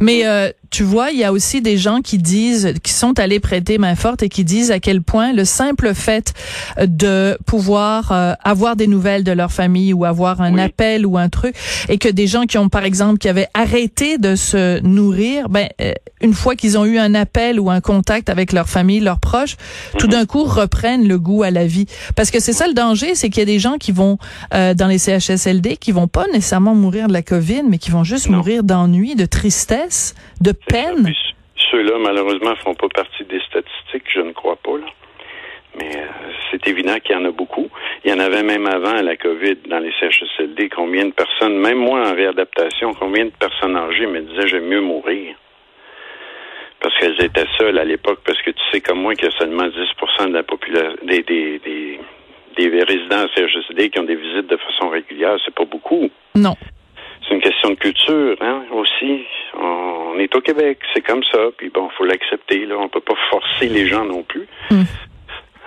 Mais 0.00 0.26
euh, 0.26 0.50
tu 0.70 0.84
vois, 0.84 1.10
il 1.10 1.18
y 1.18 1.24
a 1.24 1.32
aussi 1.32 1.60
des 1.60 1.76
gens 1.76 2.00
qui 2.00 2.18
disent, 2.18 2.74
qui 2.82 2.92
sont 2.92 3.18
allés 3.20 3.40
prêter 3.40 3.76
main 3.76 3.94
forte 3.94 4.22
et 4.22 4.28
qui 4.28 4.42
disent 4.42 4.70
à 4.70 4.80
quel 4.80 5.02
point 5.02 5.32
le 5.32 5.44
simple 5.44 5.92
fait 5.92 6.32
de 6.80 7.36
pouvoir 7.46 8.10
euh, 8.10 8.32
avoir 8.42 8.74
des 8.74 8.86
nouvelles 8.86 9.22
de 9.22 9.32
leur 9.32 9.52
famille 9.52 9.92
ou 9.92 10.04
avoir 10.04 10.40
un 10.40 10.56
appel 10.56 11.04
ou 11.04 11.18
un 11.18 11.28
truc, 11.28 11.54
et 11.88 11.98
que 11.98 12.08
des 12.08 12.26
gens 12.26 12.44
qui 12.44 12.58
ont, 12.58 12.68
par 12.68 12.84
exemple, 12.84 13.18
qui 13.18 13.28
avaient 13.28 13.48
arrêté 13.54 14.18
de 14.18 14.34
se 14.34 14.80
nourrir, 14.80 15.48
ben 15.48 15.68
euh, 15.80 15.92
une 16.22 16.32
fois 16.32 16.56
qu'ils 16.56 16.78
ont 16.78 16.84
eu 16.84 16.98
un 16.98 17.14
appel 17.14 17.60
ou 17.60 17.70
un 17.70 17.80
contact 17.80 18.30
avec 18.30 18.52
leur 18.52 18.68
famille, 18.68 19.00
leurs 19.00 19.20
proches, 19.20 19.56
tout 19.98 20.06
mhm. 20.06 20.12
d'un 20.12 20.26
coup 20.26 20.44
reprennent 20.44 21.06
le 21.06 21.18
goût 21.18 21.42
à 21.42 21.50
la 21.50 21.66
vie. 21.66 21.86
Parce 22.16 22.30
que 22.30 22.40
c'est 22.40 22.52
ça 22.52 22.66
le 22.66 22.74
danger, 22.74 23.14
c'est 23.14 23.28
qu'il 23.28 23.40
y 23.40 23.42
a 23.42 23.46
des 23.46 23.58
gens 23.58 23.76
qui 23.76 23.92
vont 23.92 24.18
euh, 24.54 24.74
dans 24.74 24.86
les 24.86 24.98
CHSLD 24.98 25.76
qui 25.76 25.92
vont 25.92 26.08
pas 26.08 26.26
nécessairement 26.28 26.74
mourir 26.74 27.08
de 27.08 27.12
la 27.12 27.22
COVID, 27.22 27.64
mais 27.68 27.78
qui 27.78 27.90
vont 27.92 28.04
juste 28.04 28.28
mourir 28.28 28.62
d'ennui, 28.62 29.14
de 29.14 29.26
tristesse, 29.26 30.14
de 30.40 30.52
peine? 30.52 31.12
Ceux-là, 31.70 31.98
malheureusement, 32.00 32.50
ne 32.50 32.56
font 32.56 32.74
pas 32.74 32.88
partie 32.88 33.24
des 33.24 33.40
statistiques, 33.48 34.10
je 34.12 34.20
ne 34.20 34.32
crois 34.32 34.56
pas. 34.56 34.78
Là. 34.78 34.86
Mais 35.78 35.96
euh, 35.96 36.06
c'est 36.50 36.66
évident 36.66 36.96
qu'il 36.98 37.16
y 37.16 37.18
en 37.18 37.24
a 37.24 37.30
beaucoup. 37.30 37.68
Il 38.04 38.10
y 38.10 38.14
en 38.14 38.18
avait 38.18 38.42
même 38.42 38.66
avant 38.66 39.00
la 39.00 39.16
COVID 39.16 39.56
dans 39.68 39.78
les 39.78 39.92
CHSLD. 39.98 40.68
Combien 40.68 41.06
de 41.06 41.12
personnes, 41.12 41.56
même 41.58 41.78
moi 41.78 42.10
en 42.10 42.14
réadaptation, 42.14 42.92
combien 42.94 43.24
de 43.24 43.30
personnes 43.30 43.76
âgées 43.76 44.06
me 44.06 44.20
disaient 44.20 44.48
j'aime 44.48 44.66
mieux 44.66 44.82
mourir? 44.82 45.34
Parce 46.80 46.98
qu'elles 46.98 47.22
étaient 47.22 47.46
seules 47.58 47.78
à 47.78 47.84
l'époque, 47.84 48.20
parce 48.26 48.42
que 48.42 48.50
tu 48.50 48.62
sais 48.72 48.80
comme 48.80 49.00
moi 49.00 49.14
qu'il 49.14 49.26
y 49.26 49.28
a 49.28 49.38
seulement 49.38 49.66
10% 49.66 50.28
de 50.28 50.34
la 50.34 50.42
population 50.42 50.96
des, 51.04 51.22
des, 51.22 51.60
des, 51.60 52.00
des 52.56 52.82
résidents 52.82 53.24
CHSLD 53.34 53.90
qui 53.90 54.00
ont 54.00 54.04
des 54.04 54.16
visites 54.16 54.48
de 54.48 54.56
façon 54.56 54.90
régulière, 54.90 55.36
c'est 55.44 55.54
pas 55.54 55.64
beaucoup. 55.64 56.10
Non. 56.34 56.56
Question 57.62 57.74
de 57.74 57.78
culture, 57.78 58.36
hein, 58.40 58.64
aussi. 58.72 59.24
On 59.54 60.18
est 60.18 60.34
au 60.34 60.40
Québec, 60.40 60.78
c'est 60.92 61.00
comme 61.00 61.22
ça. 61.30 61.38
Puis 61.56 61.70
bon, 61.70 61.88
faut 61.96 62.04
l'accepter. 62.04 62.66
Là, 62.66 62.74
on 62.76 62.88
peut 62.88 63.00
pas 63.00 63.14
forcer 63.30 63.68
les 63.68 63.86
gens 63.86 64.04
non 64.04 64.24
plus. 64.24 64.48
Hmm. 64.68 64.82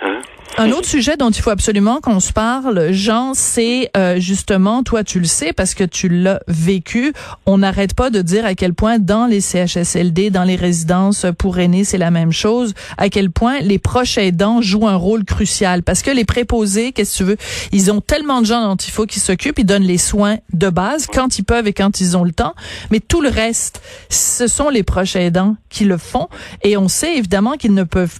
Hein? 0.01 0.19
Un 0.57 0.71
autre 0.71 0.87
sujet 0.87 1.17
dont 1.17 1.31
il 1.31 1.41
faut 1.41 1.49
absolument 1.49 1.99
qu'on 1.99 2.21
se 2.21 2.31
parle, 2.31 2.93
Jean, 2.93 3.33
c'est 3.33 3.91
euh, 3.97 4.21
justement, 4.21 4.83
toi 4.83 5.03
tu 5.03 5.19
le 5.19 5.25
sais 5.25 5.51
parce 5.51 5.73
que 5.73 5.83
tu 5.83 6.07
l'as 6.07 6.39
vécu, 6.47 7.11
on 7.45 7.57
n'arrête 7.57 7.93
pas 7.93 8.09
de 8.09 8.21
dire 8.21 8.45
à 8.45 8.55
quel 8.55 8.73
point 8.73 8.97
dans 8.97 9.25
les 9.25 9.41
CHSLD, 9.41 10.29
dans 10.29 10.45
les 10.45 10.55
résidences 10.55 11.25
pour 11.37 11.59
aînés, 11.59 11.83
c'est 11.83 11.97
la 11.97 12.09
même 12.09 12.31
chose, 12.31 12.73
à 12.97 13.09
quel 13.09 13.31
point 13.31 13.59
les 13.59 13.79
proches 13.79 14.17
aidants 14.17 14.61
jouent 14.61 14.87
un 14.87 14.95
rôle 14.95 15.25
crucial. 15.25 15.83
Parce 15.83 16.01
que 16.01 16.11
les 16.11 16.23
préposés, 16.23 16.93
qu'est-ce 16.93 17.11
que 17.11 17.17
tu 17.17 17.23
veux, 17.25 17.37
ils 17.73 17.91
ont 17.91 17.99
tellement 17.99 18.39
de 18.39 18.45
gens 18.45 18.65
dont 18.65 18.77
il 18.77 18.91
faut 18.91 19.05
qu'ils 19.05 19.21
s'occupent, 19.21 19.59
ils 19.59 19.65
donnent 19.65 19.83
les 19.83 19.97
soins 19.97 20.37
de 20.53 20.69
base 20.69 21.05
quand 21.07 21.37
ils 21.37 21.43
peuvent 21.43 21.67
et 21.67 21.73
quand 21.73 21.99
ils 21.99 22.15
ont 22.15 22.23
le 22.23 22.31
temps, 22.31 22.55
mais 22.91 23.01
tout 23.01 23.21
le 23.21 23.29
reste, 23.29 23.81
ce 24.09 24.47
sont 24.47 24.69
les 24.69 24.83
proches 24.83 25.17
aidants 25.17 25.57
qui 25.67 25.83
le 25.83 25.97
font. 25.97 26.29
Et 26.63 26.77
on 26.77 26.87
sait 26.87 27.17
évidemment 27.17 27.57
qu'ils 27.57 27.73
ne 27.73 27.83
peuvent 27.83 28.19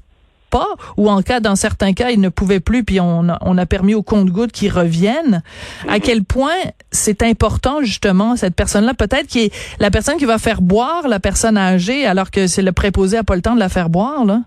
ou 0.98 1.10
en 1.10 1.22
cas, 1.22 1.40
dans 1.40 1.56
certains 1.56 1.94
cas, 1.94 2.10
ils 2.12 2.20
ne 2.20 2.30
pouvaient 2.30 2.60
plus, 2.60 2.84
puis 2.84 3.00
on 3.00 3.30
a, 3.30 3.38
on 3.42 3.58
a 3.58 3.66
permis 3.66 3.96
au 3.96 4.04
compte-gouttes 4.04 4.52
qu'ils 4.52 4.72
reviennent. 4.72 5.42
À 5.88 6.00
quel 6.00 6.24
point 6.24 6.58
c'est 6.92 7.24
important, 7.24 7.82
justement, 7.82 8.36
cette 8.36 8.56
personne-là, 8.56 8.94
peut-être 8.94 9.28
qui 9.28 9.46
est 9.46 9.80
la 9.80 9.92
personne 9.92 10.18
qui 10.18 10.26
va 10.26 10.38
faire 10.38 10.62
boire 10.62 11.08
la 11.08 11.20
personne 11.20 11.58
âgée, 11.58 12.06
alors 12.06 12.32
que 12.32 12.48
c'est 12.48 12.62
le 12.62 12.72
préposé 12.72 13.18
n'a 13.18 13.24
pas 13.24 13.36
le 13.36 13.42
temps 13.42 13.56
de 13.56 13.60
la 13.60 13.70
faire 13.70 13.90
boire, 13.90 14.26
là? 14.26 14.40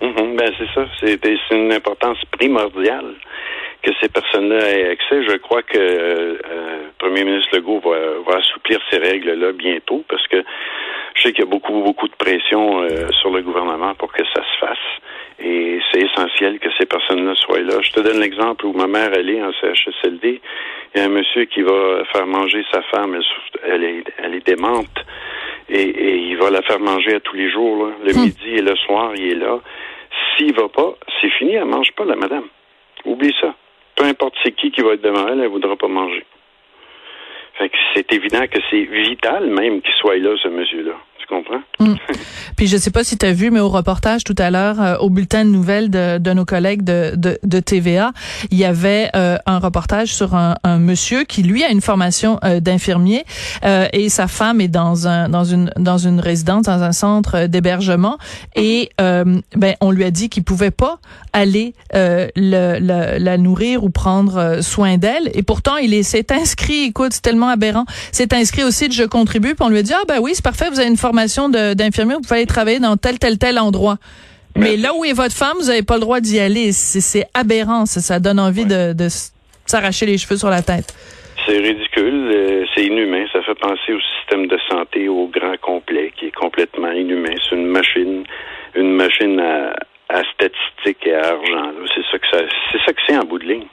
Mm-hmm. 0.00 0.36
ben, 0.36 0.50
c'est 0.58 0.68
ça. 0.74 0.86
C'est 1.00 1.54
une 1.54 1.72
importance 1.72 2.18
primordiale 2.30 3.14
que 3.82 3.90
ces 4.00 4.08
personnes-là 4.08 4.70
aient 4.70 4.90
accès. 4.90 5.22
Je 5.28 5.36
crois 5.38 5.62
que 5.62 5.78
euh, 5.78 6.36
le 6.42 6.92
premier 6.98 7.24
ministre 7.24 7.56
Legault 7.56 7.80
va, 7.80 7.96
va 8.26 8.38
assouplir 8.38 8.78
ces 8.90 8.98
règles-là 8.98 9.52
bientôt 9.52 10.04
parce 10.08 10.26
que 10.28 10.42
je 11.14 11.22
sais 11.22 11.32
qu'il 11.32 11.44
y 11.44 11.46
a 11.46 11.50
beaucoup, 11.50 11.82
beaucoup 11.82 12.08
de 12.08 12.14
pression 12.14 12.82
euh, 12.82 13.08
sur 13.20 13.30
le 13.30 13.42
gouvernement 13.42 13.94
pour 13.94 14.12
que 14.12 14.22
ça 14.34 14.42
se 14.42 14.66
fasse. 14.66 14.78
Et 15.42 15.80
c'est 15.90 16.00
essentiel 16.00 16.58
que 16.58 16.68
ces 16.78 16.86
personnes-là 16.86 17.34
soient 17.34 17.60
là. 17.60 17.80
Je 17.80 17.90
te 17.92 18.00
donne 18.00 18.20
l'exemple 18.20 18.66
où 18.66 18.72
ma 18.72 18.86
mère, 18.86 19.10
elle 19.14 19.30
est 19.30 19.42
en 19.42 19.52
CHSLD. 19.52 20.40
Il 20.94 21.00
y 21.00 21.02
a 21.02 21.06
un 21.06 21.08
monsieur 21.08 21.44
qui 21.46 21.62
va 21.62 22.04
faire 22.12 22.26
manger 22.26 22.64
sa 22.70 22.82
femme. 22.82 23.18
Elle, 23.64 23.84
est, 23.84 24.04
elle 24.18 24.34
est 24.34 24.46
démente. 24.46 25.04
Et, 25.68 26.16
il 26.28 26.36
va 26.36 26.50
la 26.50 26.62
faire 26.62 26.80
manger 26.80 27.14
à 27.14 27.20
tous 27.20 27.36
les 27.36 27.50
jours. 27.50 27.86
Là. 27.86 27.92
Le 28.04 28.12
hmm. 28.12 28.20
midi 28.20 28.50
et 28.56 28.62
le 28.62 28.76
soir, 28.76 29.12
il 29.16 29.32
est 29.32 29.34
là. 29.34 29.60
S'il 30.36 30.52
va 30.54 30.68
pas, 30.68 30.94
c'est 31.20 31.30
fini. 31.30 31.54
Elle 31.54 31.64
mange 31.64 31.92
pas, 31.92 32.04
la 32.04 32.16
madame. 32.16 32.44
Oublie 33.04 33.34
ça. 33.40 33.54
Peu 33.96 34.04
importe 34.04 34.34
c'est 34.42 34.52
qui 34.52 34.70
qui 34.70 34.80
va 34.82 34.92
être 34.92 35.02
devant 35.02 35.28
elle, 35.28 35.40
elle 35.40 35.48
voudra 35.48 35.76
pas 35.76 35.88
manger. 35.88 36.24
Fait 37.54 37.68
que 37.68 37.76
c'est 37.94 38.12
évident 38.12 38.46
que 38.46 38.58
c'est 38.70 38.82
vital 38.82 39.46
même 39.46 39.82
qu'il 39.82 39.92
soit 39.94 40.16
là, 40.16 40.34
ce 40.42 40.48
monsieur-là. 40.48 40.94
Mm. 41.78 41.94
Puis 42.56 42.66
je 42.66 42.76
sais 42.76 42.90
pas 42.90 43.04
si 43.04 43.16
tu 43.16 43.26
as 43.26 43.32
vu, 43.32 43.50
mais 43.50 43.60
au 43.60 43.68
reportage 43.68 44.24
tout 44.24 44.34
à 44.38 44.50
l'heure, 44.50 44.80
euh, 44.80 44.96
au 44.98 45.10
bulletin 45.10 45.44
de 45.44 45.50
nouvelles 45.50 45.90
de, 45.90 46.18
de 46.18 46.32
nos 46.32 46.44
collègues 46.44 46.82
de, 46.82 47.14
de, 47.16 47.38
de, 47.42 47.60
TVA, 47.60 48.12
il 48.50 48.58
y 48.58 48.64
avait 48.64 49.10
euh, 49.14 49.38
un 49.46 49.58
reportage 49.58 50.14
sur 50.14 50.34
un, 50.34 50.56
un, 50.64 50.78
monsieur 50.78 51.24
qui 51.24 51.42
lui 51.42 51.62
a 51.64 51.70
une 51.70 51.80
formation 51.80 52.38
euh, 52.44 52.60
d'infirmier 52.60 53.24
et 53.92 54.08
sa 54.08 54.26
femme 54.26 54.60
est 54.60 54.68
dans 54.68 55.06
un 55.06 55.28
dans 55.28 55.44
une 55.44 55.70
dans 55.76 55.98
une 55.98 56.20
résidence, 56.20 56.64
dans 56.64 56.82
un 56.82 56.92
centre 56.92 57.46
d'hébergement 57.46 58.18
et 58.56 58.90
ben 58.98 59.74
on 59.80 59.90
lui 59.90 60.04
a 60.04 60.10
dit 60.10 60.28
qu'il 60.28 60.44
pouvait 60.44 60.70
pas 60.70 60.98
aller 61.32 61.74
le, 61.94 63.18
la 63.18 63.38
nourrir 63.38 63.84
ou 63.84 63.90
prendre 63.90 64.60
soin 64.62 64.96
d'elle 64.96 65.30
et 65.34 65.42
pourtant 65.42 65.76
il 65.76 65.94
est 65.94 66.02
s'est 66.02 66.32
inscrit. 66.32 66.84
Écoute, 66.84 67.12
c'est 67.12 67.22
tellement 67.22 67.48
aberrant. 67.48 67.84
C'est 68.12 68.32
inscrit 68.32 68.64
au 68.64 68.70
site 68.70 68.92
Je 68.92 69.04
contribue. 69.04 69.54
Puis 69.54 69.64
on 69.64 69.68
lui 69.68 69.78
a 69.78 69.82
dit 69.82 69.92
ah 69.94 70.02
ben 70.08 70.18
oui 70.20 70.32
c'est 70.34 70.44
parfait, 70.44 70.70
vous 70.70 70.80
avez 70.80 70.88
une 70.88 70.96
formation 70.96 71.19
d'infirmière, 71.48 72.16
vous 72.16 72.22
pouvez 72.22 72.36
aller 72.36 72.46
travailler 72.46 72.80
dans 72.80 72.96
tel, 72.96 73.18
tel, 73.18 73.38
tel 73.38 73.58
endroit. 73.58 73.98
Mais 74.56 74.76
là 74.76 74.94
où 74.94 75.04
est 75.04 75.12
votre 75.12 75.34
femme, 75.34 75.56
vous 75.58 75.66
n'avez 75.66 75.82
pas 75.82 75.94
le 75.94 76.00
droit 76.00 76.20
d'y 76.20 76.38
aller. 76.38 76.72
C'est 76.72 77.26
aberrant. 77.34 77.86
Ça, 77.86 78.18
donne 78.18 78.40
envie 78.40 78.66
de, 78.66 78.94
s'arracher 79.66 80.06
les 80.06 80.18
cheveux 80.18 80.36
sur 80.36 80.50
la 80.50 80.62
tête. 80.62 80.94
C'est 81.46 81.56
ridicule, 81.56 82.30
euh, 82.32 82.64
c'est 82.74 82.84
inhumain. 82.84 83.24
Ça 83.32 83.42
fait 83.42 83.54
penser 83.54 83.92
au 83.92 84.00
système 84.18 84.46
de 84.46 84.58
santé 84.68 85.08
au 85.08 85.26
grand 85.28 85.56
complet 85.60 86.12
qui 86.16 86.26
est 86.26 86.34
complètement 86.34 86.90
inhumain. 86.90 87.34
C'est 87.48 87.56
une 87.56 87.66
machine, 87.66 88.24
une 88.74 88.92
machine 88.92 89.40
à, 89.40 90.22
statistiques 90.34 91.06
et 91.06 91.14
à 91.14 91.28
argent. 91.28 91.72
C'est 91.94 92.02
ça 92.10 92.18
que 92.18 92.26
c'est 92.72 92.78
ça 92.84 92.92
que 92.92 93.00
c'est 93.06 93.16
en 93.16 93.24
bout 93.24 93.38
de 93.38 93.46
ligne. 93.46 93.66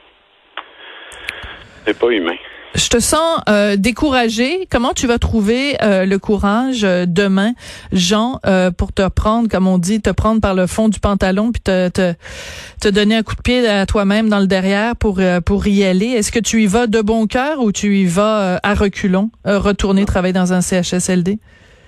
C'est 1.85 1.99
pas 1.99 2.09
humain. 2.09 2.37
Je 2.75 2.89
te 2.89 2.99
sens 2.99 3.41
euh, 3.49 3.75
découragé. 3.75 4.67
Comment 4.69 4.93
tu 4.93 5.07
vas 5.07 5.17
trouver 5.17 5.75
euh, 5.81 6.05
le 6.05 6.19
courage 6.19 6.83
euh, 6.83 7.05
demain, 7.07 7.53
Jean, 7.91 8.39
pour 8.77 8.93
te 8.93 9.07
prendre, 9.09 9.49
comme 9.49 9.67
on 9.67 9.77
dit, 9.77 10.01
te 10.01 10.11
prendre 10.11 10.41
par 10.41 10.53
le 10.53 10.67
fond 10.67 10.89
du 10.89 10.99
pantalon, 10.99 11.51
puis 11.51 11.61
te, 11.61 11.89
te, 11.89 12.13
te 12.81 12.87
donner 12.87 13.15
un 13.15 13.23
coup 13.23 13.35
de 13.35 13.41
pied 13.41 13.67
à 13.67 13.85
toi-même 13.85 14.29
dans 14.29 14.39
le 14.39 14.47
derrière 14.47 14.95
pour 14.95 15.19
pour 15.45 15.67
y 15.67 15.83
aller? 15.83 16.07
Est-ce 16.07 16.31
que 16.31 16.39
tu 16.39 16.61
y 16.61 16.67
vas 16.67 16.87
de 16.87 17.01
bon 17.01 17.27
cœur 17.27 17.59
ou 17.59 17.71
tu 17.71 17.97
y 17.97 18.05
vas 18.05 18.59
à 18.61 18.73
reculons, 18.73 19.31
retourner 19.45 20.05
travailler 20.05 20.33
dans 20.33 20.53
un 20.53 20.61
CHSLD? 20.61 21.39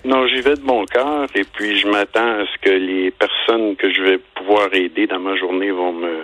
Non, 0.06 0.28
j'y 0.28 0.42
vais 0.42 0.56
de 0.56 0.62
bon 0.62 0.86
cœur 0.86 1.28
et 1.36 1.44
puis 1.44 1.78
je 1.78 1.88
m'attends 1.88 2.40
à 2.40 2.46
ce 2.46 2.62
que 2.62 2.74
les 2.74 3.12
personnes 3.12 3.76
que 3.76 3.92
je 3.92 4.02
vais 4.02 4.20
pouvoir 4.36 4.74
aider 4.74 5.08
dans 5.08 5.20
ma 5.20 5.36
journée 5.36 5.72
vont 5.72 5.94
me 5.94 6.24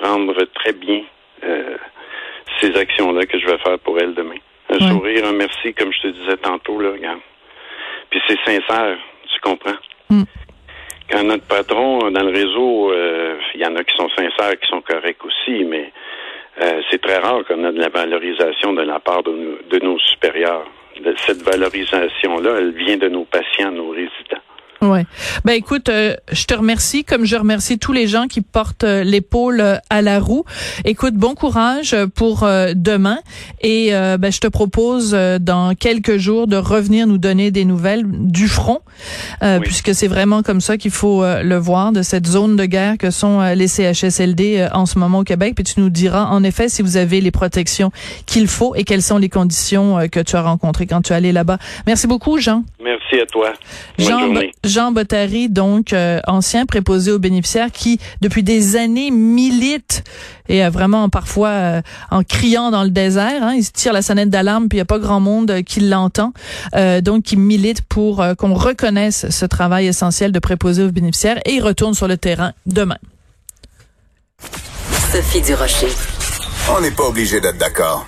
rendre 0.00 0.34
très 0.54 0.72
bien 0.72 1.00
ces 2.60 2.76
actions-là 2.76 3.26
que 3.26 3.38
je 3.38 3.46
vais 3.46 3.58
faire 3.58 3.78
pour 3.80 3.98
elle 3.98 4.14
demain. 4.14 4.38
Un 4.70 4.78
sourire, 4.88 5.26
un 5.26 5.32
merci, 5.32 5.72
comme 5.72 5.92
je 5.92 6.00
te 6.02 6.06
disais 6.08 6.36
tantôt, 6.36 6.80
là, 6.80 6.90
regarde. 6.92 7.20
Puis 8.10 8.20
c'est 8.28 8.38
sincère, 8.44 8.98
tu 9.32 9.40
comprends? 9.40 9.78
Mm. 10.10 10.24
Quand 11.10 11.24
notre 11.24 11.44
patron, 11.44 12.10
dans 12.10 12.22
le 12.22 12.30
réseau, 12.30 12.92
euh, 12.92 13.38
il 13.54 13.60
y 13.60 13.66
en 13.66 13.74
a 13.76 13.84
qui 13.84 13.96
sont 13.96 14.10
sincères, 14.10 14.58
qui 14.60 14.68
sont 14.68 14.82
corrects 14.82 15.24
aussi, 15.24 15.64
mais 15.64 15.90
euh, 16.60 16.82
c'est 16.90 17.00
très 17.00 17.16
rare 17.18 17.44
qu'on 17.46 17.64
ait 17.64 17.72
de 17.72 17.80
la 17.80 17.88
valorisation 17.88 18.74
de 18.74 18.82
la 18.82 19.00
part 19.00 19.22
de, 19.22 19.62
de 19.70 19.78
nos 19.84 19.98
supérieurs. 19.98 20.66
Cette 21.26 21.42
valorisation-là, 21.42 22.56
elle 22.58 22.72
vient 22.72 22.96
de 22.96 23.08
nos 23.08 23.24
patients, 23.24 23.70
nos 23.70 23.90
résidents. 23.90 24.27
Ouais. 24.80 25.06
Ben 25.44 25.54
écoute, 25.54 25.88
euh, 25.88 26.14
je 26.30 26.44
te 26.44 26.54
remercie 26.54 27.02
comme 27.02 27.24
je 27.24 27.34
remercie 27.34 27.78
tous 27.80 27.92
les 27.92 28.06
gens 28.06 28.28
qui 28.28 28.42
portent 28.42 28.84
euh, 28.84 29.02
l'épaule 29.02 29.60
euh, 29.60 29.76
à 29.90 30.02
la 30.02 30.20
roue. 30.20 30.44
Écoute, 30.84 31.14
bon 31.14 31.34
courage 31.34 31.96
pour 32.14 32.46
demain 32.74 33.18
et 33.60 33.90
ben, 33.90 34.30
je 34.30 34.40
te 34.40 34.46
propose 34.46 35.12
dans 35.12 35.74
quelques 35.74 36.16
jours 36.16 36.46
de 36.46 36.56
revenir 36.56 37.06
nous 37.06 37.18
donner 37.18 37.50
des 37.50 37.64
nouvelles 37.64 38.04
du 38.06 38.48
front, 38.48 38.80
puisque 39.62 39.94
c'est 39.94 40.08
vraiment 40.08 40.42
comme 40.42 40.60
ça 40.60 40.76
qu'il 40.76 40.90
faut 40.90 41.22
le 41.24 41.56
voir 41.56 41.92
de 41.92 42.02
cette 42.02 42.26
zone 42.26 42.56
de 42.56 42.64
guerre 42.64 42.98
que 42.98 43.10
sont 43.10 43.40
les 43.54 43.68
CHSLD 43.68 44.68
en 44.72 44.86
ce 44.86 44.98
moment 44.98 45.20
au 45.20 45.24
Québec. 45.24 45.54
Puis 45.54 45.64
tu 45.64 45.80
nous 45.80 45.90
diras 45.90 46.26
en 46.26 46.42
effet 46.42 46.68
si 46.68 46.82
vous 46.82 46.96
avez 46.96 47.20
les 47.20 47.30
protections 47.30 47.90
qu'il 48.26 48.46
faut 48.46 48.74
et 48.74 48.84
quelles 48.84 49.02
sont 49.02 49.18
les 49.18 49.28
conditions 49.28 50.08
que 50.10 50.20
tu 50.20 50.36
as 50.36 50.42
rencontrées 50.42 50.86
quand 50.86 51.02
tu 51.02 51.12
es 51.12 51.16
allé 51.16 51.32
là-bas. 51.32 51.58
Merci 51.86 52.06
beaucoup, 52.06 52.38
Jean. 52.38 52.64
Merci 52.82 52.97
à 53.16 53.26
toi. 53.26 53.52
Jean, 53.98 54.32
Jean 54.64 54.92
Bottary, 54.92 55.48
donc 55.48 55.92
euh, 55.92 56.20
ancien 56.26 56.66
préposé 56.66 57.10
aux 57.10 57.18
bénéficiaires, 57.18 57.70
qui 57.72 57.98
depuis 58.20 58.42
des 58.42 58.76
années 58.76 59.10
milite 59.10 60.04
et 60.48 60.62
a 60.62 60.70
vraiment 60.70 61.08
parfois 61.08 61.48
euh, 61.48 61.82
en 62.10 62.22
criant 62.22 62.70
dans 62.70 62.84
le 62.84 62.90
désert, 62.90 63.42
hein, 63.42 63.54
il 63.54 63.64
se 63.64 63.72
tire 63.72 63.92
la 63.92 64.02
sonnette 64.02 64.30
d'alarme 64.30 64.68
puis 64.68 64.76
il 64.76 64.80
y 64.80 64.82
a 64.82 64.86
pas 64.86 64.98
grand 64.98 65.20
monde 65.20 65.50
euh, 65.50 65.62
qui 65.62 65.80
l'entend, 65.80 66.32
donc 67.02 67.24
qui 67.24 67.36
milite 67.36 67.82
pour 67.82 68.24
qu'on 68.38 68.54
reconnaisse 68.54 69.28
ce 69.30 69.46
travail 69.46 69.86
essentiel 69.86 70.32
de 70.32 70.38
préposé 70.38 70.82
aux 70.84 70.90
bénéficiaires 70.90 71.38
et 71.44 71.54
il 71.54 71.62
retourne 71.62 71.94
sur 71.94 72.08
le 72.08 72.16
terrain 72.16 72.52
demain. 72.66 72.98
Sophie 75.12 75.42
Durocher. 75.42 75.88
On 76.76 76.80
n'est 76.80 76.90
pas 76.90 77.04
obligé 77.04 77.40
d'être 77.40 77.58
d'accord. 77.58 78.06